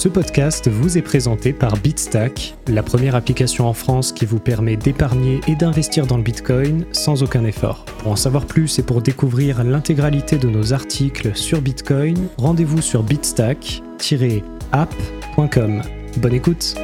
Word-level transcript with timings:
Ce 0.00 0.08
podcast 0.08 0.68
vous 0.70 0.96
est 0.96 1.02
présenté 1.02 1.52
par 1.52 1.76
Bitstack, 1.76 2.54
la 2.68 2.82
première 2.82 3.14
application 3.14 3.66
en 3.66 3.74
France 3.74 4.12
qui 4.12 4.24
vous 4.24 4.38
permet 4.38 4.78
d'épargner 4.78 5.42
et 5.46 5.54
d'investir 5.54 6.06
dans 6.06 6.16
le 6.16 6.22
Bitcoin 6.22 6.86
sans 6.90 7.22
aucun 7.22 7.44
effort. 7.44 7.84
Pour 7.98 8.12
en 8.12 8.16
savoir 8.16 8.46
plus 8.46 8.78
et 8.78 8.82
pour 8.82 9.02
découvrir 9.02 9.62
l'intégralité 9.62 10.38
de 10.38 10.48
nos 10.48 10.72
articles 10.72 11.36
sur 11.36 11.60
Bitcoin, 11.60 12.28
rendez-vous 12.38 12.80
sur 12.80 13.02
bitstack-app.com. 13.02 15.82
Bonne 16.16 16.34
écoute 16.34 16.76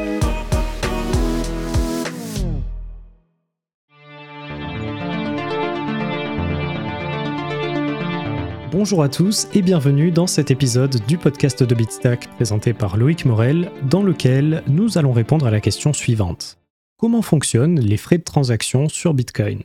Bonjour 8.87 9.03
à 9.03 9.09
tous 9.09 9.49
et 9.53 9.63
bienvenue 9.63 10.13
dans 10.13 10.29
cet 10.29 10.53
épisode 10.53 11.05
du 11.09 11.19
podcast 11.19 11.65
de 11.65 11.75
Bitstack 11.75 12.29
présenté 12.37 12.73
par 12.73 12.97
Loïc 12.97 13.25
Morel, 13.25 13.73
dans 13.91 14.01
lequel 14.01 14.63
nous 14.69 14.97
allons 14.97 15.11
répondre 15.11 15.45
à 15.45 15.51
la 15.51 15.61
question 15.61 15.93
suivante. 15.93 16.57
Comment 16.97 17.21
fonctionnent 17.21 17.81
les 17.81 17.97
frais 17.97 18.19
de 18.19 18.23
transaction 18.23 18.89
sur 18.89 19.13
Bitcoin? 19.13 19.65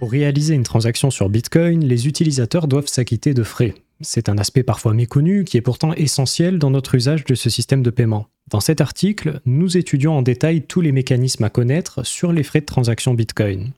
Pour 0.00 0.10
réaliser 0.10 0.56
une 0.56 0.64
transaction 0.64 1.08
sur 1.12 1.28
Bitcoin, 1.28 1.84
les 1.84 2.08
utilisateurs 2.08 2.66
doivent 2.66 2.88
s'acquitter 2.88 3.32
de 3.32 3.44
frais. 3.44 3.74
C'est 4.00 4.28
un 4.28 4.38
aspect 4.38 4.64
parfois 4.64 4.92
méconnu 4.92 5.44
qui 5.44 5.56
est 5.56 5.62
pourtant 5.62 5.92
essentiel 5.92 6.58
dans 6.58 6.70
notre 6.70 6.96
usage 6.96 7.24
de 7.26 7.36
ce 7.36 7.48
système 7.48 7.84
de 7.84 7.90
paiement. 7.90 8.26
Dans 8.50 8.58
cet 8.58 8.80
article, 8.80 9.40
nous 9.46 9.76
étudions 9.76 10.18
en 10.18 10.22
détail 10.22 10.66
tous 10.66 10.80
les 10.80 10.90
mécanismes 10.90 11.44
à 11.44 11.48
connaître 11.48 12.04
sur 12.04 12.32
les 12.32 12.42
frais 12.42 12.60
de 12.60 12.66
transaction 12.66 13.14
Bitcoin. 13.14 13.72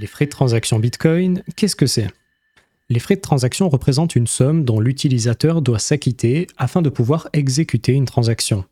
Les 0.00 0.06
frais 0.06 0.24
de 0.24 0.30
transaction 0.30 0.78
Bitcoin, 0.78 1.42
qu'est-ce 1.56 1.76
que 1.76 1.84
c'est? 1.84 2.08
Les 2.88 3.00
frais 3.00 3.16
de 3.16 3.20
transaction 3.20 3.68
représentent 3.68 4.16
une 4.16 4.26
somme 4.26 4.64
dont 4.64 4.80
l'utilisateur 4.80 5.60
doit 5.60 5.78
s'acquitter 5.78 6.46
afin 6.56 6.80
de 6.80 6.88
pouvoir 6.88 7.28
exécuter 7.34 7.92
une 7.92 8.06
transaction. 8.06 8.64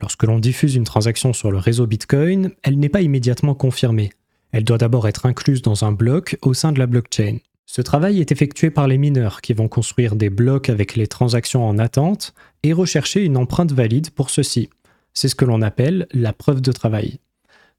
Lorsque 0.00 0.22
l'on 0.22 0.38
diffuse 0.38 0.76
une 0.76 0.84
transaction 0.84 1.32
sur 1.32 1.50
le 1.50 1.58
réseau 1.58 1.88
Bitcoin, 1.88 2.52
elle 2.62 2.78
n'est 2.78 2.88
pas 2.88 3.00
immédiatement 3.00 3.56
confirmée. 3.56 4.12
Elle 4.52 4.62
doit 4.62 4.78
d'abord 4.78 5.08
être 5.08 5.26
incluse 5.26 5.62
dans 5.62 5.84
un 5.84 5.90
bloc 5.90 6.38
au 6.42 6.54
sein 6.54 6.70
de 6.70 6.78
la 6.78 6.86
blockchain. 6.86 7.38
Ce 7.66 7.82
travail 7.82 8.20
est 8.20 8.30
effectué 8.30 8.70
par 8.70 8.86
les 8.86 8.98
mineurs 8.98 9.40
qui 9.40 9.54
vont 9.54 9.66
construire 9.66 10.14
des 10.14 10.30
blocs 10.30 10.68
avec 10.68 10.94
les 10.94 11.08
transactions 11.08 11.68
en 11.68 11.78
attente 11.78 12.34
et 12.62 12.72
rechercher 12.72 13.24
une 13.24 13.36
empreinte 13.36 13.72
valide 13.72 14.10
pour 14.10 14.30
ceci. 14.30 14.70
C'est 15.12 15.26
ce 15.26 15.34
que 15.34 15.44
l'on 15.44 15.60
appelle 15.60 16.06
la 16.12 16.32
preuve 16.32 16.60
de 16.60 16.70
travail. 16.70 17.18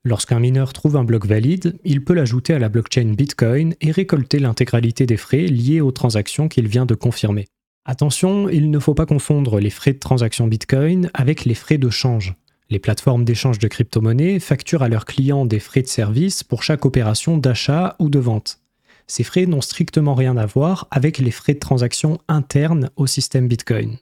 Lorsqu'un 0.05 0.39
mineur 0.39 0.72
trouve 0.72 0.95
un 0.95 1.03
bloc 1.03 1.25
valide, 1.25 1.78
il 1.83 2.03
peut 2.03 2.14
l'ajouter 2.14 2.53
à 2.53 2.59
la 2.59 2.69
blockchain 2.69 3.14
Bitcoin 3.16 3.75
et 3.81 3.92
récolter 3.92 4.39
l'intégralité 4.39 5.05
des 5.05 5.17
frais 5.17 5.45
liés 5.45 5.81
aux 5.81 5.92
transactions 5.92 6.47
qu'il 6.47 6.67
vient 6.67 6.86
de 6.86 6.95
confirmer. 6.95 7.47
Attention, 7.83 8.47
il 8.47 8.72
ne 8.72 8.80
faut 8.80 8.94
pas 8.94 9.05
confondre 9.05 9.59
les 9.59 9.70
frais 9.70 9.94
de 9.94 10.00
transaction 10.00 10.47
Bitcoin 10.47 11.09
avec 11.14 11.44
les 11.44 11.55
frais 11.55 11.77
de 11.77 11.89
change. 11.89 12.36
Les 12.70 12.80
plateformes 12.80 13.25
d'échange 13.25 13.59
de 13.59 13.67
crypto-monnaies 13.67 14.39
facturent 14.39 14.83
à 14.83 14.89
leurs 14.89 15.05
clients 15.05 15.45
des 15.45 15.59
frais 15.59 15.81
de 15.81 15.88
service 15.88 16.44
pour 16.44 16.64
chaque 16.64 16.86
opération 16.86 17.38
d'achat 17.38 17.95
ou 18.00 18.09
de 18.09 18.20
vente. 18.20 18.59
Ces 19.08 19.23
frais 19.23 19.47
n'ont 19.47 19.61
strictement 19.61 20.14
rien 20.14 20.38
à 20.38 20.45
voir 20.45 20.88
avec 20.92 21.17
les 21.17 21.31
frais 21.31 21.55
de 21.55 21.59
transaction 21.59 22.20
internes 22.27 22.89
au 22.95 23.08
système 23.08 23.47
Bitcoin. 23.47 23.97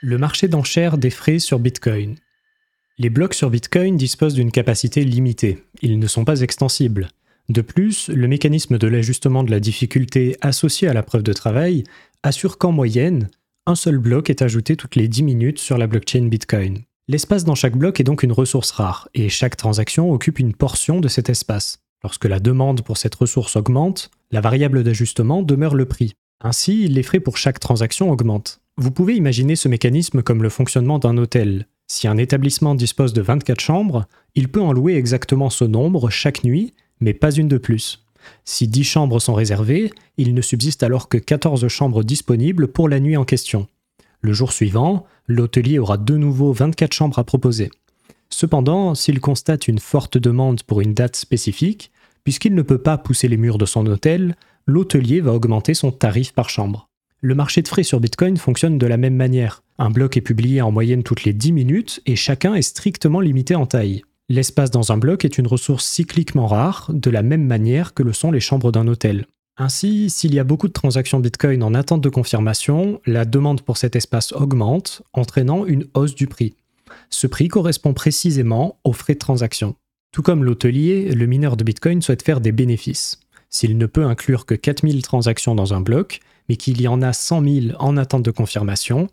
Le 0.00 0.16
marché 0.16 0.48
d'enchères 0.48 0.96
des 0.96 1.10
frais 1.10 1.38
sur 1.38 1.58
Bitcoin. 1.58 2.16
Les 2.98 3.10
blocs 3.10 3.34
sur 3.34 3.48
Bitcoin 3.48 3.96
disposent 3.96 4.34
d'une 4.34 4.50
capacité 4.50 5.02
limitée, 5.02 5.64
ils 5.80 5.98
ne 5.98 6.06
sont 6.06 6.24
pas 6.24 6.42
extensibles. 6.42 7.08
De 7.48 7.62
plus, 7.62 8.08
le 8.08 8.28
mécanisme 8.28 8.78
de 8.78 8.86
l'ajustement 8.86 9.42
de 9.44 9.50
la 9.50 9.60
difficulté 9.60 10.36
associé 10.40 10.88
à 10.88 10.92
la 10.92 11.02
preuve 11.02 11.22
de 11.22 11.32
travail 11.32 11.84
assure 12.22 12.58
qu'en 12.58 12.70
moyenne, 12.70 13.30
un 13.66 13.74
seul 13.74 13.98
bloc 13.98 14.30
est 14.30 14.42
ajouté 14.42 14.76
toutes 14.76 14.96
les 14.96 15.08
10 15.08 15.22
minutes 15.22 15.58
sur 15.58 15.78
la 15.78 15.86
blockchain 15.86 16.26
Bitcoin. 16.26 16.80
L'espace 17.08 17.44
dans 17.44 17.54
chaque 17.54 17.76
bloc 17.76 17.98
est 17.98 18.04
donc 18.04 18.22
une 18.22 18.32
ressource 18.32 18.70
rare, 18.70 19.08
et 19.14 19.28
chaque 19.28 19.56
transaction 19.56 20.12
occupe 20.12 20.38
une 20.38 20.54
portion 20.54 21.00
de 21.00 21.08
cet 21.08 21.30
espace. 21.30 21.78
Lorsque 22.02 22.26
la 22.26 22.40
demande 22.40 22.82
pour 22.82 22.98
cette 22.98 23.14
ressource 23.14 23.56
augmente, 23.56 24.10
la 24.30 24.40
variable 24.40 24.84
d'ajustement 24.84 25.42
demeure 25.42 25.74
le 25.74 25.86
prix. 25.86 26.14
Ainsi, 26.40 26.88
les 26.88 27.02
frais 27.02 27.20
pour 27.20 27.38
chaque 27.38 27.60
transaction 27.60 28.10
augmentent. 28.10 28.60
Vous 28.76 28.90
pouvez 28.90 29.14
imaginer 29.14 29.56
ce 29.56 29.68
mécanisme 29.68 30.22
comme 30.22 30.42
le 30.42 30.48
fonctionnement 30.48 30.98
d'un 30.98 31.16
hôtel. 31.18 31.66
Si 31.94 32.08
un 32.08 32.16
établissement 32.16 32.74
dispose 32.74 33.12
de 33.12 33.20
24 33.20 33.60
chambres, 33.60 34.06
il 34.34 34.48
peut 34.48 34.62
en 34.62 34.72
louer 34.72 34.94
exactement 34.94 35.50
ce 35.50 35.64
nombre 35.64 36.08
chaque 36.08 36.42
nuit, 36.42 36.72
mais 37.00 37.12
pas 37.12 37.30
une 37.30 37.48
de 37.48 37.58
plus. 37.58 38.06
Si 38.46 38.66
10 38.66 38.82
chambres 38.82 39.20
sont 39.20 39.34
réservées, 39.34 39.92
il 40.16 40.32
ne 40.32 40.40
subsiste 40.40 40.82
alors 40.82 41.10
que 41.10 41.18
14 41.18 41.68
chambres 41.68 42.02
disponibles 42.02 42.68
pour 42.68 42.88
la 42.88 42.98
nuit 42.98 43.18
en 43.18 43.26
question. 43.26 43.66
Le 44.22 44.32
jour 44.32 44.52
suivant, 44.52 45.04
l'hôtelier 45.26 45.78
aura 45.78 45.98
de 45.98 46.16
nouveau 46.16 46.54
24 46.54 46.94
chambres 46.94 47.18
à 47.18 47.24
proposer. 47.24 47.70
Cependant, 48.30 48.94
s'il 48.94 49.20
constate 49.20 49.68
une 49.68 49.78
forte 49.78 50.16
demande 50.16 50.62
pour 50.62 50.80
une 50.80 50.94
date 50.94 51.16
spécifique, 51.16 51.92
puisqu'il 52.24 52.54
ne 52.54 52.62
peut 52.62 52.78
pas 52.78 52.96
pousser 52.96 53.28
les 53.28 53.36
murs 53.36 53.58
de 53.58 53.66
son 53.66 53.84
hôtel, 53.84 54.34
l'hôtelier 54.66 55.20
va 55.20 55.34
augmenter 55.34 55.74
son 55.74 55.92
tarif 55.92 56.32
par 56.32 56.48
chambre. 56.48 56.88
Le 57.24 57.36
marché 57.36 57.62
de 57.62 57.68
frais 57.68 57.84
sur 57.84 58.00
Bitcoin 58.00 58.36
fonctionne 58.36 58.78
de 58.78 58.86
la 58.88 58.96
même 58.96 59.14
manière. 59.14 59.62
Un 59.78 59.90
bloc 59.90 60.16
est 60.16 60.22
publié 60.22 60.60
en 60.60 60.72
moyenne 60.72 61.04
toutes 61.04 61.22
les 61.22 61.32
10 61.32 61.52
minutes 61.52 62.02
et 62.04 62.16
chacun 62.16 62.56
est 62.56 62.62
strictement 62.62 63.20
limité 63.20 63.54
en 63.54 63.64
taille. 63.64 64.02
L'espace 64.28 64.72
dans 64.72 64.90
un 64.90 64.98
bloc 64.98 65.24
est 65.24 65.38
une 65.38 65.46
ressource 65.46 65.84
cycliquement 65.84 66.48
rare, 66.48 66.90
de 66.92 67.10
la 67.10 67.22
même 67.22 67.46
manière 67.46 67.94
que 67.94 68.02
le 68.02 68.12
sont 68.12 68.32
les 68.32 68.40
chambres 68.40 68.72
d'un 68.72 68.88
hôtel. 68.88 69.26
Ainsi, 69.56 70.10
s'il 70.10 70.34
y 70.34 70.40
a 70.40 70.44
beaucoup 70.44 70.66
de 70.66 70.72
transactions 70.72 71.20
Bitcoin 71.20 71.62
en 71.62 71.74
attente 71.74 72.00
de 72.00 72.08
confirmation, 72.08 73.00
la 73.06 73.24
demande 73.24 73.62
pour 73.62 73.76
cet 73.76 73.94
espace 73.94 74.32
augmente, 74.32 75.02
entraînant 75.12 75.64
une 75.64 75.86
hausse 75.94 76.16
du 76.16 76.26
prix. 76.26 76.56
Ce 77.08 77.28
prix 77.28 77.46
correspond 77.46 77.94
précisément 77.94 78.80
aux 78.82 78.92
frais 78.92 79.14
de 79.14 79.20
transaction. 79.20 79.76
Tout 80.10 80.22
comme 80.22 80.42
l'hôtelier, 80.42 81.14
le 81.14 81.26
mineur 81.26 81.56
de 81.56 81.62
Bitcoin 81.62 82.02
souhaite 82.02 82.24
faire 82.24 82.40
des 82.40 82.50
bénéfices. 82.50 83.20
S'il 83.52 83.76
ne 83.76 83.86
peut 83.86 84.04
inclure 84.04 84.46
que 84.46 84.54
4000 84.54 85.02
transactions 85.02 85.54
dans 85.54 85.74
un 85.74 85.80
bloc, 85.80 86.20
mais 86.48 86.56
qu'il 86.56 86.80
y 86.80 86.88
en 86.88 87.02
a 87.02 87.12
100 87.12 87.44
000 87.44 87.76
en 87.78 87.96
attente 87.96 88.24
de 88.24 88.30
confirmation, 88.30 89.08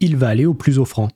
il 0.00 0.16
va 0.16 0.28
aller 0.28 0.44
au 0.44 0.52
plus 0.52 0.78
offrant. 0.78 1.08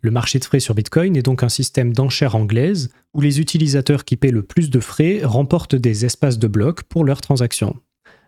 Le 0.00 0.10
marché 0.10 0.38
de 0.38 0.44
frais 0.44 0.60
sur 0.60 0.74
Bitcoin 0.74 1.16
est 1.16 1.22
donc 1.22 1.42
un 1.42 1.50
système 1.50 1.92
d'enchères 1.92 2.36
anglaise 2.36 2.90
où 3.12 3.20
les 3.20 3.40
utilisateurs 3.40 4.04
qui 4.04 4.16
paient 4.16 4.30
le 4.30 4.42
plus 4.42 4.70
de 4.70 4.80
frais 4.80 5.20
remportent 5.24 5.74
des 5.74 6.06
espaces 6.06 6.38
de 6.38 6.46
blocs 6.46 6.84
pour 6.84 7.04
leurs 7.04 7.20
transactions. 7.20 7.76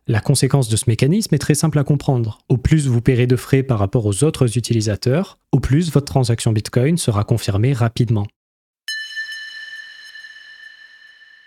La 0.08 0.20
conséquence 0.20 0.68
de 0.68 0.76
ce 0.76 0.84
mécanisme 0.88 1.34
est 1.34 1.38
très 1.38 1.54
simple 1.54 1.78
à 1.78 1.84
comprendre. 1.84 2.40
Au 2.48 2.56
plus 2.56 2.88
vous 2.88 3.00
paierez 3.00 3.28
de 3.28 3.36
frais 3.36 3.62
par 3.62 3.78
rapport 3.78 4.04
aux 4.04 4.24
autres 4.24 4.58
utilisateurs, 4.58 5.38
au 5.52 5.60
plus 5.60 5.92
votre 5.92 6.06
transaction 6.12 6.52
Bitcoin 6.52 6.98
sera 6.98 7.22
confirmée 7.22 7.72
rapidement. 7.72 8.26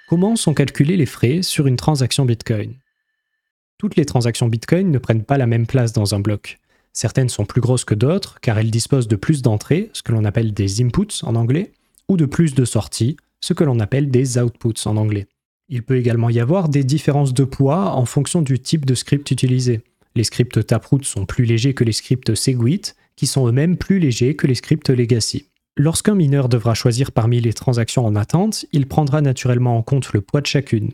Comment 0.07 0.35
sont 0.35 0.53
calculés 0.53 0.97
les 0.97 1.07
frais 1.07 1.41
sur 1.41 1.65
une 1.65 1.77
transaction 1.77 2.25
Bitcoin? 2.25 2.75
Toutes 3.79 3.95
les 3.95 4.05
transactions 4.05 4.47
Bitcoin 4.47 4.91
ne 4.91 4.99
prennent 4.99 5.23
pas 5.23 5.39
la 5.39 5.47
même 5.47 5.65
place 5.65 5.93
dans 5.93 6.13
un 6.13 6.19
bloc. 6.19 6.59
Certaines 6.93 7.27
sont 7.27 7.45
plus 7.45 7.59
grosses 7.59 7.85
que 7.85 7.95
d'autres 7.95 8.39
car 8.39 8.59
elles 8.59 8.69
disposent 8.69 9.07
de 9.07 9.15
plus 9.15 9.41
d'entrées, 9.41 9.89
ce 9.93 10.03
que 10.03 10.11
l'on 10.11 10.23
appelle 10.23 10.53
des 10.53 10.83
inputs 10.83 11.23
en 11.23 11.33
anglais, 11.33 11.71
ou 12.07 12.17
de 12.17 12.25
plus 12.25 12.53
de 12.53 12.65
sorties, 12.65 13.17
ce 13.41 13.53
que 13.53 13.63
l'on 13.63 13.79
appelle 13.79 14.11
des 14.11 14.37
outputs 14.37 14.85
en 14.85 14.95
anglais. 14.95 15.25
Il 15.69 15.81
peut 15.81 15.97
également 15.97 16.29
y 16.29 16.39
avoir 16.39 16.69
des 16.69 16.83
différences 16.83 17.33
de 17.33 17.43
poids 17.43 17.95
en 17.95 18.05
fonction 18.05 18.43
du 18.43 18.59
type 18.59 18.85
de 18.85 18.93
script 18.93 19.31
utilisé. 19.31 19.81
Les 20.13 20.23
scripts 20.23 20.67
Taproot 20.67 21.03
sont 21.03 21.25
plus 21.25 21.45
légers 21.45 21.73
que 21.73 21.83
les 21.83 21.93
scripts 21.93 22.35
Segwit, 22.35 22.95
qui 23.15 23.25
sont 23.25 23.47
eux-mêmes 23.47 23.75
plus 23.75 23.97
légers 23.97 24.35
que 24.35 24.45
les 24.45 24.53
scripts 24.53 24.89
Legacy. 24.89 25.47
Lorsqu'un 25.77 26.15
mineur 26.15 26.49
devra 26.49 26.73
choisir 26.73 27.11
parmi 27.11 27.41
les 27.41 27.53
transactions 27.53 28.05
en 28.05 28.15
attente, 28.15 28.65
il 28.71 28.87
prendra 28.87 29.21
naturellement 29.21 29.77
en 29.77 29.83
compte 29.83 30.13
le 30.13 30.21
poids 30.21 30.41
de 30.41 30.47
chacune 30.47 30.91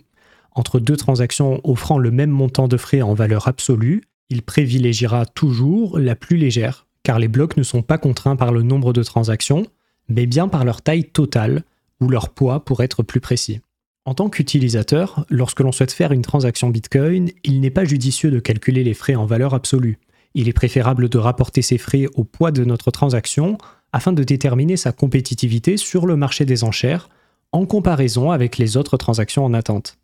entre 0.54 0.80
deux 0.80 0.98
transactions 0.98 1.62
offrant 1.64 1.98
le 1.98 2.12
même 2.12 2.30
montant 2.30 2.68
de 2.68 2.78
frais 2.78 3.02
en 3.02 3.14
valeur 3.14 3.48
absolue, 3.48 4.04
il 4.30 4.42
privilégiera 4.42 5.26
toujours 5.26 6.00
la 6.00 6.16
plus 6.16 6.38
légère, 6.38 6.88
car 7.04 7.20
les 7.20 7.28
blocs 7.28 7.58
ne 7.58 7.64
sont 7.64 7.82
pas 7.82 7.98
contraints 7.98 8.36
par 8.36 8.52
le 8.52 8.62
nombre 8.62 8.94
de 8.94 9.04
transactions, 9.04 9.66
mais 10.10 10.26
bien 10.26 10.48
par 10.48 10.66
leur 10.66 10.82
taille 10.82 11.06
totale, 11.06 11.64
ou 12.00 12.10
leur 12.10 12.30
poids 12.30 12.66
pour 12.66 12.82
être 12.82 13.04
plus 13.04 13.22
précis. 13.22 13.62
En 14.06 14.16
tant 14.16 14.30
qu'utilisateur, 14.30 15.26
lorsque 15.30 15.60
l'on 15.60 15.72
souhaite 15.72 15.92
faire 15.92 16.12
une 16.12 16.24
transaction 16.24 16.70
Bitcoin, 16.70 17.30
il 17.44 17.62
n'est 17.62 17.70
pas 17.70 17.86
judicieux 17.86 18.32
de 18.32 18.40
calculer 18.40 18.84
les 18.84 18.96
frais 18.96 19.14
en 19.14 19.28
valeur 19.28 19.54
absolue. 19.54 20.00
Il 20.34 20.50
est 20.50 20.54
préférable 20.54 21.10
de 21.10 21.18
rapporter 21.20 21.62
ces 21.62 21.78
frais 21.78 22.08
au 22.16 22.24
poids 22.24 22.52
de 22.52 22.66
notre 22.66 22.90
transaction 22.90 23.60
afin 23.94 24.14
de 24.14 24.24
déterminer 24.24 24.78
sa 24.78 24.92
compétitivité 24.92 25.78
sur 25.78 26.06
le 26.06 26.16
marché 26.16 26.46
des 26.46 26.64
enchères 26.64 27.10
en 27.52 27.66
comparaison 27.66 28.32
avec 28.32 28.58
les 28.58 28.78
autres 28.78 28.98
transactions 28.98 29.44
en 29.44 29.54
attente. 29.54 29.98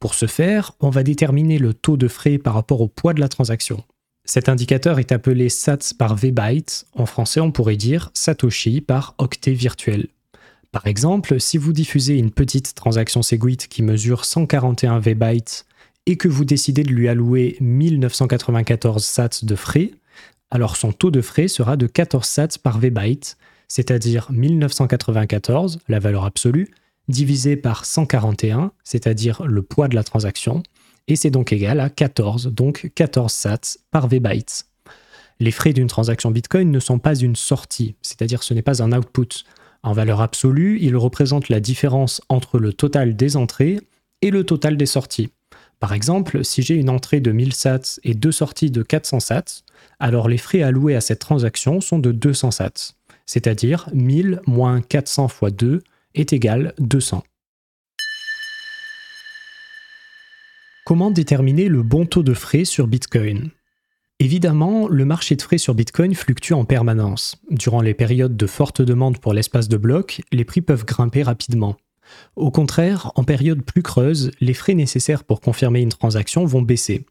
Pour 0.00 0.14
ce 0.14 0.26
faire, 0.26 0.72
on 0.80 0.90
va 0.90 1.02
déterminer 1.02 1.58
le 1.58 1.74
taux 1.74 1.96
de 1.96 2.08
frais 2.08 2.38
par 2.38 2.54
rapport 2.54 2.80
au 2.80 2.88
poids 2.88 3.14
de 3.14 3.20
la 3.20 3.28
transaction. 3.28 3.82
Cet 4.24 4.48
indicateur 4.48 4.98
est 4.98 5.10
appelé 5.10 5.48
Sats 5.48 5.94
par 5.98 6.14
VByte, 6.14 6.86
en 6.94 7.06
français 7.06 7.40
on 7.40 7.50
pourrait 7.50 7.76
dire 7.76 8.10
Satoshi 8.14 8.80
par 8.80 9.14
octet 9.18 9.52
virtuel. 9.52 10.08
Par 10.70 10.86
exemple, 10.86 11.40
si 11.40 11.56
vous 11.56 11.72
diffusez 11.72 12.16
une 12.18 12.30
petite 12.30 12.74
transaction 12.74 13.22
Segwit 13.22 13.68
qui 13.68 13.82
mesure 13.82 14.24
141 14.24 14.98
VBytes 14.98 15.66
et 16.04 16.16
que 16.16 16.28
vous 16.28 16.44
décidez 16.44 16.82
de 16.82 16.90
lui 16.90 17.08
allouer 17.08 17.56
1994 17.60 19.02
sats 19.02 19.40
de 19.42 19.54
frais, 19.54 19.92
alors 20.50 20.76
son 20.76 20.92
taux 20.92 21.10
de 21.10 21.20
frais 21.20 21.48
sera 21.48 21.76
de 21.76 21.86
14 21.86 22.26
sats 22.26 22.58
par 22.62 22.78
V-byte, 22.78 23.36
c'est-à-dire 23.68 24.28
1994, 24.30 25.80
la 25.88 25.98
valeur 25.98 26.24
absolue, 26.24 26.68
divisé 27.08 27.56
par 27.56 27.84
141, 27.84 28.72
c'est-à-dire 28.84 29.44
le 29.44 29.62
poids 29.62 29.88
de 29.88 29.94
la 29.94 30.04
transaction, 30.04 30.62
et 31.06 31.16
c'est 31.16 31.30
donc 31.30 31.52
égal 31.52 31.80
à 31.80 31.90
14, 31.90 32.48
donc 32.48 32.90
14 32.94 33.32
sats 33.32 33.78
par 33.90 34.08
V-byte. 34.08 34.66
Les 35.40 35.50
frais 35.50 35.72
d'une 35.72 35.86
transaction 35.86 36.30
Bitcoin 36.30 36.70
ne 36.70 36.80
sont 36.80 36.98
pas 36.98 37.14
une 37.14 37.36
sortie, 37.36 37.94
c'est-à-dire 38.02 38.42
ce 38.42 38.54
n'est 38.54 38.62
pas 38.62 38.82
un 38.82 38.92
output. 38.92 39.44
En 39.82 39.92
valeur 39.92 40.20
absolue, 40.20 40.78
ils 40.80 40.96
représentent 40.96 41.48
la 41.48 41.60
différence 41.60 42.20
entre 42.28 42.58
le 42.58 42.72
total 42.72 43.14
des 43.14 43.36
entrées 43.36 43.78
et 44.20 44.30
le 44.30 44.44
total 44.44 44.76
des 44.76 44.86
sorties. 44.86 45.30
Par 45.80 45.92
exemple, 45.92 46.44
si 46.44 46.62
j'ai 46.62 46.74
une 46.74 46.90
entrée 46.90 47.20
de 47.20 47.30
1000 47.30 47.54
sats 47.54 48.00
et 48.02 48.14
deux 48.14 48.32
sorties 48.32 48.70
de 48.70 48.82
400 48.82 49.20
sats, 49.20 49.62
alors 50.00 50.28
les 50.28 50.38
frais 50.38 50.62
alloués 50.62 50.96
à 50.96 51.00
cette 51.00 51.20
transaction 51.20 51.80
sont 51.80 51.98
de 51.98 52.10
200 52.10 52.50
sats, 52.50 52.94
c'est-à-dire 53.26 53.88
1000 53.92 54.40
moins 54.46 54.80
400 54.80 55.28
fois 55.28 55.50
2 55.50 55.82
est 56.14 56.32
égal 56.32 56.74
200. 56.78 57.22
Comment 60.84 61.10
déterminer 61.10 61.68
le 61.68 61.82
bon 61.82 62.06
taux 62.06 62.22
de 62.22 62.34
frais 62.34 62.64
sur 62.64 62.86
Bitcoin? 62.86 63.50
Évidemment, 64.20 64.88
le 64.88 65.04
marché 65.04 65.36
de 65.36 65.42
frais 65.42 65.58
sur 65.58 65.74
Bitcoin 65.74 66.14
fluctue 66.14 66.54
en 66.54 66.64
permanence. 66.64 67.36
Durant 67.50 67.82
les 67.82 67.94
périodes 67.94 68.36
de 68.36 68.46
forte 68.48 68.82
demande 68.82 69.18
pour 69.18 69.32
l'espace 69.32 69.68
de 69.68 69.76
blocs, 69.76 70.22
les 70.32 70.44
prix 70.44 70.60
peuvent 70.60 70.84
grimper 70.84 71.22
rapidement. 71.22 71.76
Au 72.36 72.50
contraire, 72.50 73.12
en 73.14 73.24
période 73.24 73.62
plus 73.62 73.82
creuse, 73.82 74.30
les 74.40 74.54
frais 74.54 74.74
nécessaires 74.74 75.24
pour 75.24 75.40
confirmer 75.40 75.80
une 75.80 75.88
transaction 75.88 76.44
vont 76.44 76.62
baisser. 76.62 77.04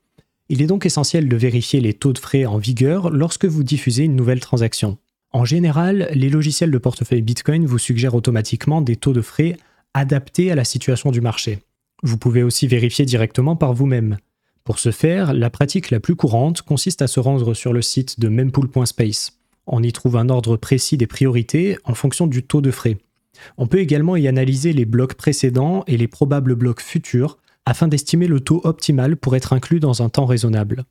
Il 0.49 0.61
est 0.61 0.67
donc 0.67 0.85
essentiel 0.85 1.27
de 1.27 1.35
vérifier 1.35 1.81
les 1.81 1.93
taux 1.93 2.13
de 2.13 2.19
frais 2.19 2.45
en 2.45 2.57
vigueur 2.57 3.09
lorsque 3.09 3.45
vous 3.45 3.63
diffusez 3.63 4.03
une 4.03 4.15
nouvelle 4.15 4.39
transaction. 4.39 4.97
En 5.31 5.43
général, 5.43 6.09
les 6.13 6.29
logiciels 6.29 6.71
de 6.71 6.77
portefeuille 6.77 7.21
Bitcoin 7.21 7.65
vous 7.65 7.79
suggèrent 7.79 8.15
automatiquement 8.15 8.81
des 8.81 8.95
taux 8.95 9.13
de 9.13 9.21
frais 9.21 9.57
adaptés 9.93 10.51
à 10.51 10.55
la 10.55 10.63
situation 10.63 11.11
du 11.11 11.21
marché. 11.21 11.59
Vous 12.03 12.17
pouvez 12.17 12.43
aussi 12.43 12.67
vérifier 12.67 13.05
directement 13.05 13.55
par 13.55 13.73
vous-même. 13.73 14.17
Pour 14.63 14.79
ce 14.79 14.91
faire, 14.91 15.33
la 15.33 15.49
pratique 15.49 15.91
la 15.91 15.99
plus 15.99 16.15
courante 16.15 16.61
consiste 16.61 17.01
à 17.01 17.07
se 17.07 17.19
rendre 17.19 17.53
sur 17.53 17.73
le 17.73 17.81
site 17.81 18.19
de 18.19 18.29
mempool.space. 18.29 19.39
On 19.65 19.83
y 19.83 19.91
trouve 19.91 20.15
un 20.15 20.29
ordre 20.29 20.55
précis 20.55 20.97
des 20.97 21.07
priorités 21.07 21.77
en 21.83 21.93
fonction 21.93 22.27
du 22.27 22.43
taux 22.43 22.61
de 22.61 22.71
frais. 22.71 22.97
On 23.57 23.67
peut 23.67 23.79
également 23.79 24.15
y 24.15 24.27
analyser 24.27 24.73
les 24.73 24.85
blocs 24.85 25.15
précédents 25.15 25.83
et 25.87 25.97
les 25.97 26.07
probables 26.07 26.55
blocs 26.55 26.81
futurs 26.81 27.37
afin 27.65 27.87
d'estimer 27.87 28.27
le 28.27 28.39
taux 28.39 28.61
optimal 28.63 29.17
pour 29.17 29.35
être 29.35 29.53
inclus 29.53 29.79
dans 29.79 30.01
un 30.01 30.09
temps 30.09 30.25
raisonnable. 30.25 30.85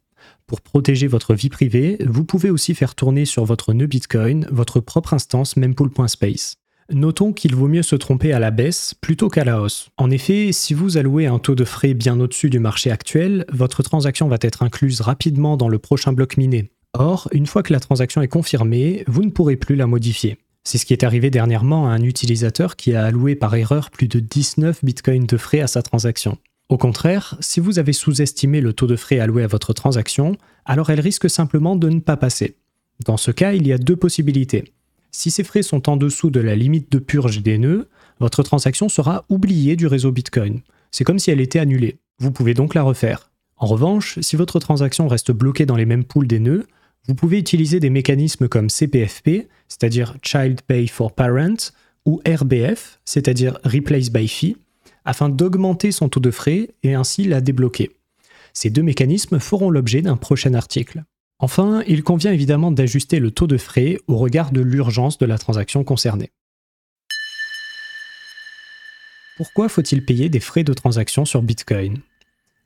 Pour 0.46 0.60
protéger 0.60 1.06
votre 1.06 1.34
vie 1.34 1.48
privée, 1.48 1.98
vous 2.06 2.25
pouvez 2.25 2.50
aussi 2.50 2.75
faire 2.75 2.94
tourner 2.94 3.25
sur 3.25 3.44
votre 3.44 3.72
nœud 3.72 3.87
Bitcoin 3.87 4.46
votre 4.50 4.81
propre 4.81 5.14
instance 5.14 5.56
mempool.space. 5.56 6.56
Notons 6.93 7.32
qu'il 7.32 7.56
vaut 7.56 7.66
mieux 7.66 7.82
se 7.82 7.96
tromper 7.96 8.32
à 8.32 8.38
la 8.38 8.52
baisse 8.52 8.94
plutôt 8.94 9.28
qu'à 9.28 9.44
la 9.44 9.60
hausse. 9.60 9.88
En 9.96 10.10
effet, 10.10 10.50
si 10.52 10.72
vous 10.72 10.99
allouez 10.99 11.26
un 11.26 11.40
taux 11.40 11.56
de 11.56 11.64
frais 11.64 11.94
bien 11.94 12.20
au-dessus 12.20 12.49
du 12.49 12.60
marché 12.60 12.92
actuel, 12.92 13.44
votre 13.52 13.82
transaction 13.82 14.28
va 14.28 14.37
être 14.40 14.62
incluse 14.62 15.00
rapidement 15.00 15.56
dans 15.56 15.69
le 15.69 15.78
prochain 15.78 16.12
bloc 16.12 16.37
miné. 16.37 16.70
Or, 16.92 17.28
une 17.32 17.46
fois 17.46 17.64
que 17.64 17.72
la 17.72 17.81
transaction 17.81 18.22
est 18.22 18.28
confirmée, 18.28 19.02
vous 19.08 19.25
ne 19.25 19.31
pourrez 19.31 19.56
plus 19.56 19.75
la 19.75 19.87
modifier. 19.87 20.38
C'est 20.66 20.78
ce 20.78 20.84
qui 20.84 20.92
est 20.92 21.04
arrivé 21.04 21.30
dernièrement 21.30 21.86
à 21.86 21.92
un 21.92 22.02
utilisateur 22.02 22.74
qui 22.74 22.92
a 22.92 23.04
alloué 23.04 23.36
par 23.36 23.54
erreur 23.54 23.92
plus 23.92 24.08
de 24.08 24.18
19 24.18 24.84
bitcoins 24.84 25.24
de 25.24 25.36
frais 25.36 25.60
à 25.60 25.68
sa 25.68 25.80
transaction. 25.80 26.38
Au 26.68 26.76
contraire, 26.76 27.36
si 27.38 27.60
vous 27.60 27.78
avez 27.78 27.92
sous-estimé 27.92 28.60
le 28.60 28.72
taux 28.72 28.88
de 28.88 28.96
frais 28.96 29.20
alloué 29.20 29.44
à 29.44 29.46
votre 29.46 29.72
transaction, 29.72 30.36
alors 30.64 30.90
elle 30.90 30.98
risque 30.98 31.30
simplement 31.30 31.76
de 31.76 31.88
ne 31.88 32.00
pas 32.00 32.16
passer. 32.16 32.56
Dans 33.04 33.16
ce 33.16 33.30
cas, 33.30 33.52
il 33.52 33.64
y 33.64 33.72
a 33.72 33.78
deux 33.78 33.94
possibilités. 33.94 34.72
Si 35.12 35.30
ces 35.30 35.44
frais 35.44 35.62
sont 35.62 35.88
en 35.88 35.96
dessous 35.96 36.30
de 36.30 36.40
la 36.40 36.56
limite 36.56 36.90
de 36.90 36.98
purge 36.98 37.44
des 37.44 37.58
nœuds, 37.58 37.88
votre 38.18 38.42
transaction 38.42 38.88
sera 38.88 39.24
oubliée 39.28 39.76
du 39.76 39.86
réseau 39.86 40.10
Bitcoin. 40.10 40.62
C'est 40.90 41.04
comme 41.04 41.20
si 41.20 41.30
elle 41.30 41.40
était 41.40 41.60
annulée. 41.60 41.98
Vous 42.18 42.32
pouvez 42.32 42.54
donc 42.54 42.74
la 42.74 42.82
refaire. 42.82 43.30
En 43.56 43.66
revanche, 43.66 44.18
si 44.20 44.34
votre 44.34 44.58
transaction 44.58 45.06
reste 45.06 45.30
bloquée 45.30 45.64
dans 45.64 45.76
les 45.76 45.86
mêmes 45.86 46.04
pools 46.04 46.26
des 46.26 46.40
nœuds, 46.40 46.66
vous 47.08 47.14
pouvez 47.14 47.38
utiliser 47.38 47.80
des 47.80 47.90
mécanismes 47.90 48.48
comme 48.48 48.68
CPFP, 48.68 49.48
c'est-à-dire 49.68 50.16
Child 50.22 50.62
Pay 50.62 50.88
for 50.88 51.12
Parent, 51.14 51.72
ou 52.04 52.20
RBF, 52.26 53.00
c'est-à-dire 53.04 53.58
Replace 53.64 54.10
by 54.10 54.28
Fee, 54.28 54.56
afin 55.04 55.28
d'augmenter 55.28 55.92
son 55.92 56.08
taux 56.08 56.20
de 56.20 56.30
frais 56.30 56.70
et 56.82 56.94
ainsi 56.94 57.24
la 57.24 57.40
débloquer. 57.40 57.90
Ces 58.52 58.70
deux 58.70 58.82
mécanismes 58.82 59.38
feront 59.38 59.70
l'objet 59.70 60.02
d'un 60.02 60.16
prochain 60.16 60.54
article. 60.54 61.04
Enfin, 61.38 61.82
il 61.86 62.02
convient 62.02 62.32
évidemment 62.32 62.72
d'ajuster 62.72 63.20
le 63.20 63.30
taux 63.30 63.46
de 63.46 63.58
frais 63.58 63.98
au 64.08 64.16
regard 64.16 64.52
de 64.52 64.62
l'urgence 64.62 65.18
de 65.18 65.26
la 65.26 65.36
transaction 65.36 65.84
concernée. 65.84 66.30
Pourquoi 69.36 69.68
faut-il 69.68 70.04
payer 70.04 70.30
des 70.30 70.40
frais 70.40 70.64
de 70.64 70.72
transaction 70.72 71.26
sur 71.26 71.42
Bitcoin? 71.42 71.98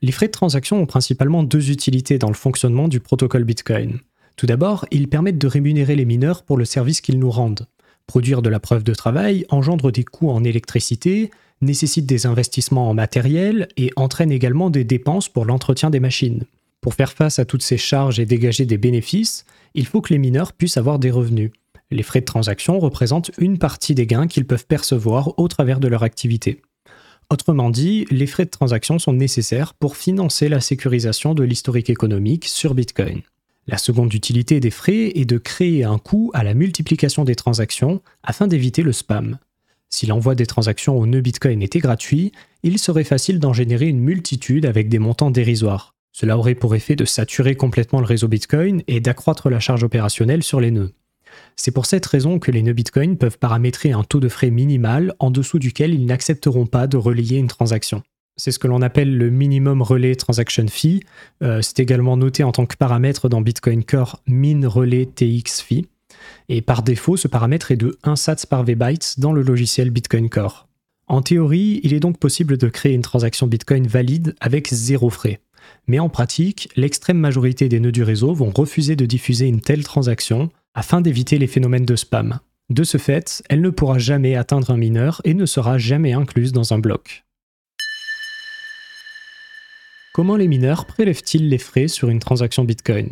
Les 0.02 0.12
frais 0.12 0.28
de 0.28 0.32
transaction 0.32 0.81
ont 0.81 0.87
principalement 0.87 1.42
deux 1.42 1.70
utilités 1.70 2.16
dans 2.16 2.28
le 2.28 2.34
fonctionnement 2.34 2.87
du 2.87 3.00
protocole 3.00 3.44
Bitcoin. 3.44 3.98
Tout 4.40 4.46
d'abord, 4.46 4.87
ils 4.90 5.06
permettent 5.06 5.37
de 5.37 5.46
rémunérer 5.46 5.96
les 5.96 6.06
mineurs 6.06 6.44
pour 6.44 6.56
le 6.56 6.64
service 6.64 7.02
qu'ils 7.02 7.19
nous 7.19 7.31
rendent. 7.31 7.66
Produire 8.06 8.40
de 8.40 8.48
la 8.48 8.58
preuve 8.58 8.82
de 8.82 8.94
travail 8.94 9.44
engendre 9.50 9.92
des 9.92 10.02
coûts 10.02 10.31
en 10.31 10.44
électricité, 10.44 11.31
nécessite 11.60 12.06
des 12.06 12.25
investissements 12.25 12.88
en 12.88 12.94
matériel 12.94 13.69
et 13.76 13.90
entraîne 13.96 14.32
également 14.32 14.70
des 14.70 14.82
dépenses 14.82 15.28
pour 15.28 15.44
l'entretien 15.44 15.90
des 15.90 16.00
machines. 16.00 16.46
Pour 16.81 16.94
faire 16.94 17.12
face 17.12 17.38
à 17.38 17.44
toutes 17.44 17.62
ces 17.62 17.76
charges 17.76 18.19
et 18.19 18.25
dégager 18.25 18.64
des 18.64 18.78
bénéfices, 18.78 19.44
il 19.75 19.84
faut 19.84 20.00
que 20.00 20.14
les 20.14 20.19
mineurs 20.19 20.54
puissent 20.54 20.78
avoir 20.78 20.98
des 20.98 21.10
revenus. 21.10 21.50
Les 21.90 22.02
frais 22.02 22.20
de 22.20 22.25
transaction 22.25 22.78
représentent 22.78 23.32
une 23.37 23.58
partie 23.58 23.94
des 23.94 24.06
gains 24.06 24.26
qu'ils 24.26 24.46
peuvent 24.46 24.66
percevoir 24.66 25.38
au 25.38 25.48
travers 25.48 25.81
de 25.81 25.88
leur 25.88 26.02
activité. 26.02 26.62
Autrement 27.28 27.69
dit, 27.69 28.06
les 28.10 28.26
frais 28.26 28.46
de 28.46 28.50
transaction 28.50 28.98
sont 28.98 29.12
nécessaires 29.12 29.75
pour 29.75 29.98
financer 29.98 30.48
la 30.48 30.62
sécurisation 30.62 31.34
de 31.34 31.42
l'historique 31.42 31.90
économique 31.90 32.46
sur 32.46 32.72
Bitcoin. 32.72 33.20
La 33.67 33.79
seconde 33.79 34.12
utilité 34.15 34.59
des 34.59 34.71
frais 34.71 35.12
est 35.15 35.25
de 35.25 35.39
créer 35.39 35.85
un 35.85 35.99
coût 35.99 36.31
à 36.35 36.43
la 36.43 36.55
multiplication 36.55 37.25
des 37.25 37.35
transactions 37.35 38.03
afin 38.23 38.47
d'éviter 38.47 38.83
le 38.83 38.93
spam. 38.93 39.39
Si 39.89 40.07
l'envoi 40.07 40.35
des 40.35 40.47
transactions 40.47 40.97
au 40.97 41.07
nœud 41.07 41.21
Bitcoin 41.21 41.62
était 41.62 41.81
gratuit, 41.81 42.33
il 42.62 42.79
serait 42.79 43.05
facile 43.05 43.40
d'en 43.40 43.52
générer 43.52 43.87
une 43.87 44.00
multitude 44.00 44.64
avec 44.64 44.88
des 44.88 44.99
montants 44.99 45.31
dérisoires. 45.31 45.95
Cela 46.12 46.38
aurait 46.38 46.55
pour 46.55 46.75
effet 46.75 46.97
de 46.97 47.05
saturer 47.05 47.55
complètement 47.55 48.00
le 48.00 48.07
réseau 48.07 48.29
Bitcoin 48.29 48.83
et 48.87 49.00
d'accroître 49.00 49.50
la 49.50 49.61
charge 49.61 49.85
opérationnelle 49.85 50.43
sur 50.43 50.61
les 50.61 50.71
nœuds. 50.71 50.93
C'est 51.57 51.71
pour 51.71 51.87
cette 51.87 52.07
raison 52.07 52.38
que 52.38 52.50
les 52.50 52.62
nœuds 52.62 52.73
Bitcoin 52.73 53.17
peuvent 53.17 53.38
paramétrer 53.38 53.93
un 53.93 54.02
taux 54.02 54.21
de 54.21 54.29
frais 54.29 54.50
minimal 54.50 55.14
en 55.19 55.31
dessous 55.31 55.59
duquel 55.59 55.95
ils 55.95 56.07
n'accepteront 56.07 56.67
pas 56.67 56.87
de 56.87 56.97
relayer 56.97 57.38
une 57.38 57.49
transaction. 57.49 58.02
C'est 58.40 58.52
ce 58.52 58.59
que 58.59 58.68
l'on 58.68 58.80
appelle 58.80 59.18
le 59.18 59.28
minimum 59.28 59.82
relay 59.82 60.14
transaction 60.14 60.66
fee. 60.66 61.02
Euh, 61.42 61.61
c'est 61.61 61.78
également 61.78 62.16
noté 62.16 62.42
en 62.42 62.52
tant 62.52 62.64
que 62.64 62.75
paramètre 62.75 63.28
dans 63.28 63.42
Bitcoin 63.42 63.85
Core 63.85 64.23
min 64.26 64.66
relay 64.66 65.04
TX 65.04 65.61
fee 65.61 65.87
et 66.49 66.62
par 66.62 66.82
défaut, 66.82 67.16
ce 67.16 67.28
paramètre 67.28 67.70
est 67.70 67.76
de 67.76 67.99
1 68.02 68.16
sats 68.16 68.47
par 68.49 68.64
VBytes 68.64 69.16
dans 69.18 69.32
le 69.32 69.42
logiciel 69.42 69.90
Bitcoin 69.90 70.28
Core. 70.28 70.68
En 71.06 71.23
théorie, 71.23 71.80
il 71.82 71.92
est 71.92 72.00
donc 72.00 72.18
possible 72.18 72.56
de 72.56 72.68
créer 72.68 72.94
une 72.94 73.02
transaction 73.02 73.47
Bitcoin 73.47 73.87
valide 73.87 74.35
avec 74.40 74.68
zéro 74.73 75.11
frais. 75.11 75.40
Mais 75.87 75.99
en 75.99 76.09
pratique, 76.09 76.70
l'extrême 76.76 77.18
majorité 77.18 77.68
des 77.68 77.78
nœuds 77.78 77.92
du 77.92 78.02
réseau 78.02 78.32
vont 78.32 78.52
refuser 78.54 78.97
de 78.97 79.06
diffuser 79.06 79.47
une 79.49 79.61
telle 79.61 79.85
transaction 79.85 80.50
afin 80.75 81.00
d'éviter 81.00 81.38
les 81.38 81.47
phénomènes 81.47 81.85
de 81.85 81.97
spam. 81.97 82.38
De 82.70 82.85
ce 82.85 82.99
fait, 82.99 83.42
elle 83.50 83.61
ne 83.61 83.70
pourra 83.70 83.99
jamais 83.99 84.37
atteindre 84.37 84.70
un 84.70 84.76
mineur 84.76 85.20
et 85.25 85.35
ne 85.35 85.47
sera 85.47 85.78
jamais 85.78 86.12
incluse 86.12 86.52
dans 86.52 86.73
un 86.73 86.78
bloc. 86.78 87.25
Comment 90.12 90.35
les 90.35 90.49
mineurs 90.49 90.87
prélèvent-ils 90.87 91.49
les 91.49 91.59
frais 91.59 91.87
sur 91.87 92.09
une 92.09 92.19
transaction 92.19 92.64
Bitcoin? 92.64 93.11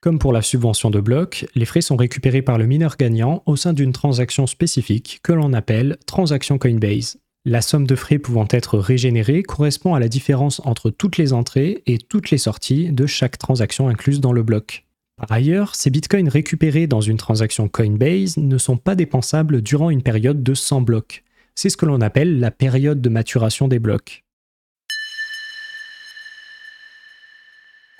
Comme 0.00 0.20
pour 0.20 0.32
la 0.32 0.40
subvention 0.40 0.88
de 0.88 1.00
bloc, 1.00 1.46
les 1.56 1.64
frais 1.64 1.80
sont 1.80 1.96
récupérés 1.96 2.42
par 2.42 2.58
le 2.58 2.66
mineur 2.66 2.96
gagnant 2.96 3.42
au 3.44 3.56
sein 3.56 3.72
d'une 3.72 3.92
transaction 3.92 4.46
spécifique 4.46 5.18
que 5.24 5.32
l'on 5.32 5.52
appelle 5.52 5.96
transaction 6.06 6.58
Coinbase. 6.58 7.18
La 7.44 7.60
somme 7.60 7.88
de 7.88 7.96
frais 7.96 8.20
pouvant 8.20 8.46
être 8.50 8.78
régénérée 8.78 9.42
correspond 9.42 9.96
à 9.96 10.00
la 10.00 10.08
différence 10.08 10.60
entre 10.64 10.90
toutes 10.90 11.16
les 11.16 11.32
entrées 11.32 11.82
et 11.86 11.98
toutes 11.98 12.30
les 12.30 12.38
sorties 12.38 12.92
de 12.92 13.06
chaque 13.06 13.36
transaction 13.36 13.88
incluse 13.88 14.20
dans 14.20 14.32
le 14.32 14.44
bloc. 14.44 14.86
Par 15.16 15.32
ailleurs, 15.32 15.74
ces 15.74 15.90
bitcoins 15.90 16.28
récupérés 16.28 16.86
dans 16.86 17.00
une 17.00 17.16
transaction 17.16 17.68
Coinbase 17.68 18.36
ne 18.36 18.58
sont 18.58 18.76
pas 18.76 18.94
dépensables 18.94 19.60
durant 19.60 19.90
une 19.90 20.02
période 20.02 20.44
de 20.44 20.54
100 20.54 20.82
blocs. 20.82 21.24
C'est 21.56 21.68
ce 21.68 21.76
que 21.76 21.86
l'on 21.86 22.00
appelle 22.00 22.38
la 22.38 22.52
période 22.52 23.00
de 23.00 23.08
maturation 23.08 23.66
des 23.66 23.80
blocs. 23.80 24.21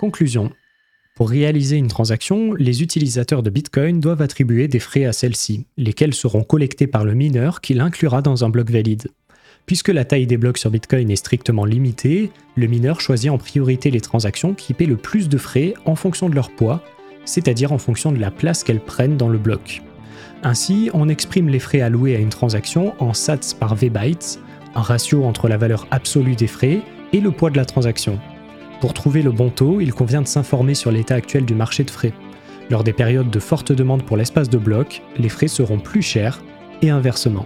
Conclusion. 0.03 0.51
Pour 1.15 1.29
réaliser 1.29 1.77
une 1.77 1.87
transaction, 1.87 2.53
les 2.55 2.83
utilisateurs 2.83 3.41
de 3.41 3.49
Bitcoin 3.49 4.01
doivent 4.01 4.21
attribuer 4.21 4.67
des 4.67 4.79
frais 4.79 5.05
à 5.05 5.13
celle-ci, 5.13 5.65
lesquels 5.77 6.13
seront 6.13 6.43
collectés 6.43 6.87
par 6.87 7.05
le 7.05 7.13
mineur 7.13 7.61
qui 7.61 7.73
l'inclura 7.73 8.21
dans 8.21 8.43
un 8.43 8.49
bloc 8.49 8.69
valide. 8.69 9.07
Puisque 9.65 9.87
la 9.87 10.03
taille 10.03 10.27
des 10.27 10.35
blocs 10.35 10.57
sur 10.57 10.71
Bitcoin 10.71 11.09
est 11.09 11.15
strictement 11.15 11.63
limitée, 11.63 12.31
le 12.57 12.67
mineur 12.67 12.99
choisit 12.99 13.31
en 13.31 13.37
priorité 13.37 13.91
les 13.91 14.01
transactions 14.01 14.53
qui 14.53 14.73
paient 14.73 14.87
le 14.87 14.97
plus 14.97 15.29
de 15.29 15.37
frais 15.37 15.73
en 15.85 15.95
fonction 15.95 16.27
de 16.29 16.35
leur 16.35 16.51
poids, 16.51 16.83
c'est-à-dire 17.23 17.71
en 17.71 17.77
fonction 17.77 18.11
de 18.11 18.19
la 18.19 18.29
place 18.29 18.65
qu'elles 18.65 18.83
prennent 18.83 19.15
dans 19.15 19.29
le 19.29 19.37
bloc. 19.37 19.83
Ainsi, 20.43 20.89
on 20.93 21.07
exprime 21.07 21.47
les 21.47 21.59
frais 21.59 21.79
alloués 21.79 22.17
à 22.17 22.19
une 22.19 22.27
transaction 22.27 22.93
en 22.99 23.13
sats 23.13 23.55
par 23.57 23.73
V-bytes, 23.75 24.41
un 24.75 24.81
ratio 24.81 25.23
entre 25.23 25.47
la 25.47 25.55
valeur 25.55 25.87
absolue 25.91 26.35
des 26.35 26.47
frais 26.47 26.81
et 27.13 27.21
le 27.21 27.31
poids 27.31 27.51
de 27.51 27.57
la 27.57 27.63
transaction. 27.63 28.19
Pour 28.83 28.93
trouver 28.93 29.21
le 29.21 29.31
bon 29.31 29.49
taux, 29.49 29.79
il 29.79 29.93
convient 29.93 30.21
de 30.21 30.27
s'informer 30.27 30.75
sur 30.75 30.91
l'état 30.91 31.15
actuel 31.15 31.45
du 31.45 31.55
marché 31.55 31.85
de 31.85 31.89
frais. 31.89 32.11
Lors 32.69 32.83
des 32.83 32.91
périodes 32.91 33.29
de 33.29 33.39
forte 33.39 33.71
demande 33.71 34.03
pour 34.03 34.17
l'espace 34.17 34.49
de 34.49 34.57
bloc, 34.57 35.01
les 35.17 35.29
frais 35.29 35.47
seront 35.47 35.79
plus 35.79 36.01
chers 36.01 36.43
et 36.81 36.89
inversement. 36.89 37.45